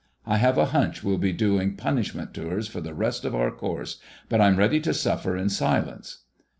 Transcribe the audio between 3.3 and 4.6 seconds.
our course, but I'm